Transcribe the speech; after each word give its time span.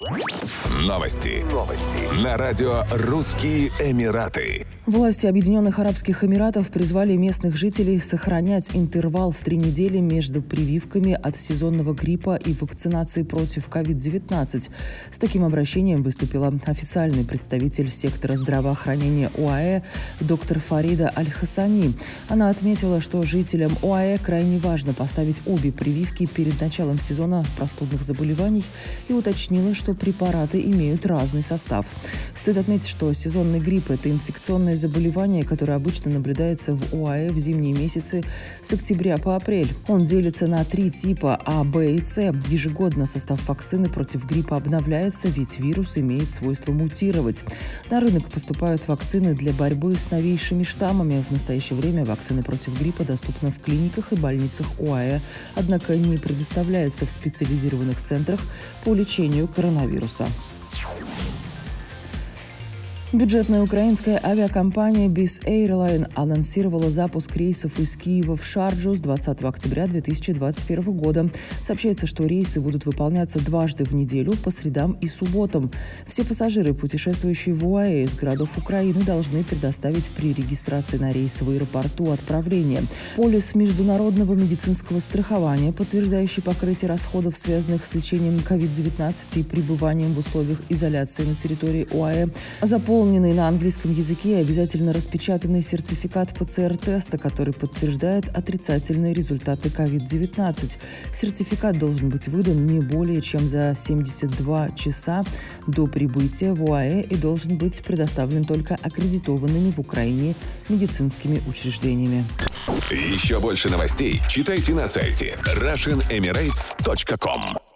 Новости. 0.00 1.44
Новости. 1.52 2.24
На 2.24 2.38
радио 2.38 2.84
«Русские 2.90 3.68
Эмираты». 3.80 4.66
Власти 4.86 5.26
Объединенных 5.26 5.78
Арабских 5.78 6.24
Эмиратов 6.24 6.70
призвали 6.70 7.14
местных 7.14 7.56
жителей 7.56 8.00
сохранять 8.00 8.70
интервал 8.74 9.30
в 9.30 9.38
три 9.38 9.56
недели 9.56 9.98
между 9.98 10.42
прививками 10.42 11.12
от 11.12 11.36
сезонного 11.36 11.94
гриппа 11.94 12.34
и 12.34 12.54
вакцинацией 12.54 13.26
против 13.26 13.68
COVID-19. 13.68 14.70
С 15.12 15.18
таким 15.18 15.44
обращением 15.44 16.02
выступила 16.02 16.52
официальный 16.66 17.24
представитель 17.24 17.92
сектора 17.92 18.34
здравоохранения 18.34 19.30
ОАЭ 19.36 19.82
доктор 20.18 20.58
Фарида 20.58 21.12
Аль-Хасани. 21.14 21.94
Она 22.28 22.48
отметила, 22.48 23.00
что 23.00 23.22
жителям 23.22 23.72
ОАЭ 23.82 24.16
крайне 24.18 24.58
важно 24.58 24.94
поставить 24.94 25.42
обе 25.46 25.70
прививки 25.70 26.26
перед 26.26 26.60
началом 26.60 26.98
сезона 26.98 27.44
простудных 27.56 28.02
заболеваний 28.02 28.64
и 29.08 29.12
уточнила, 29.12 29.74
что 29.74 29.89
препараты 29.94 30.60
имеют 30.62 31.06
разный 31.06 31.42
состав. 31.42 31.86
Стоит 32.34 32.58
отметить, 32.58 32.88
что 32.88 33.12
сезонный 33.12 33.60
грипп– 33.60 33.90
это 33.92 34.10
инфекционное 34.10 34.76
заболевание, 34.76 35.44
которое 35.44 35.74
обычно 35.74 36.10
наблюдается 36.10 36.74
в 36.74 36.94
ОАЭ 36.94 37.30
в 37.30 37.38
зимние 37.38 37.72
месяцы 37.72 38.22
с 38.62 38.72
октября 38.72 39.16
по 39.16 39.36
апрель. 39.36 39.68
Он 39.88 40.04
делится 40.04 40.46
на 40.46 40.64
три 40.64 40.90
типа 40.90 41.40
А, 41.44 41.64
Б 41.64 41.94
и 41.94 42.04
С. 42.04 42.20
Ежегодно 42.48 43.06
состав 43.06 43.48
вакцины 43.48 43.88
против 43.88 44.26
гриппа 44.26 44.56
обновляется, 44.56 45.28
ведь 45.28 45.58
вирус 45.58 45.98
имеет 45.98 46.30
свойство 46.30 46.72
мутировать. 46.72 47.44
На 47.90 48.00
рынок 48.00 48.30
поступают 48.30 48.88
вакцины 48.88 49.34
для 49.34 49.52
борьбы 49.52 49.96
с 49.96 50.10
новейшими 50.10 50.62
штаммами. 50.62 51.24
В 51.28 51.30
настоящее 51.30 51.78
время 51.78 52.04
вакцины 52.04 52.42
против 52.42 52.78
гриппа 52.78 53.04
доступны 53.04 53.50
в 53.50 53.60
клиниках 53.60 54.12
и 54.12 54.16
больницах 54.16 54.66
ОАЭ, 54.78 55.20
однако 55.54 55.96
не 55.96 56.18
предоставляется 56.18 57.06
в 57.06 57.10
специализированных 57.10 58.00
центрах 58.00 58.40
по 58.84 58.94
лечению 58.94 59.48
коронавируса 59.48 59.79
коронавируса. 59.80 60.28
Бюджетная 63.12 63.60
украинская 63.60 64.20
авиакомпания 64.22 65.08
BIS 65.08 65.44
Airline 65.44 66.08
анонсировала 66.14 66.92
запуск 66.92 67.36
рейсов 67.36 67.80
из 67.80 67.96
Киева 67.96 68.36
в 68.36 68.44
Шарджу 68.44 68.94
с 68.94 69.00
20 69.00 69.42
октября 69.42 69.88
2021 69.88 70.82
года. 70.92 71.28
Сообщается, 71.60 72.06
что 72.06 72.24
рейсы 72.24 72.60
будут 72.60 72.86
выполняться 72.86 73.44
дважды 73.44 73.82
в 73.82 73.96
неделю 73.96 74.34
по 74.44 74.52
средам 74.52 74.92
и 75.00 75.08
субботам. 75.08 75.72
Все 76.06 76.22
пассажиры, 76.22 76.72
путешествующие 76.72 77.52
в 77.52 77.66
УАЭ 77.66 78.04
из 78.04 78.14
городов 78.14 78.56
Украины, 78.56 79.02
должны 79.02 79.42
предоставить 79.42 80.08
при 80.10 80.32
регистрации 80.32 80.98
на 80.98 81.12
рейс 81.12 81.40
в 81.40 81.50
аэропорту 81.50 82.12
отправление. 82.12 82.82
Полис 83.16 83.56
международного 83.56 84.34
медицинского 84.34 85.00
страхования, 85.00 85.72
подтверждающий 85.72 86.44
покрытие 86.44 86.88
расходов, 86.88 87.36
связанных 87.36 87.86
с 87.86 87.94
лечением 87.96 88.36
COVID-19 88.36 89.40
и 89.40 89.42
пребыванием 89.42 90.14
в 90.14 90.18
условиях 90.18 90.62
изоляции 90.68 91.24
на 91.24 91.34
территории 91.34 91.88
УАЭ, 91.90 92.28
заполнен 92.62 92.99
заполненный 93.00 93.32
на 93.32 93.48
английском 93.48 93.94
языке 93.94 94.32
и 94.32 94.42
обязательно 94.42 94.92
распечатанный 94.92 95.62
сертификат 95.62 96.38
ПЦР-теста, 96.38 97.16
который 97.16 97.54
подтверждает 97.54 98.28
отрицательные 98.28 99.14
результаты 99.14 99.70
COVID-19. 99.70 100.78
Сертификат 101.10 101.78
должен 101.78 102.10
быть 102.10 102.28
выдан 102.28 102.66
не 102.66 102.80
более 102.80 103.22
чем 103.22 103.48
за 103.48 103.74
72 103.74 104.72
часа 104.72 105.24
до 105.66 105.86
прибытия 105.86 106.52
в 106.52 106.62
УАЭ 106.62 107.00
и 107.00 107.16
должен 107.16 107.56
быть 107.56 107.82
предоставлен 107.82 108.44
только 108.44 108.76
аккредитованными 108.82 109.70
в 109.70 109.78
Украине 109.78 110.36
медицинскими 110.68 111.42
учреждениями. 111.48 112.26
Еще 112.90 113.40
больше 113.40 113.70
новостей 113.70 114.20
читайте 114.28 114.74
на 114.74 114.86
сайте 114.86 115.38
RussianEmirates.com 115.56 117.69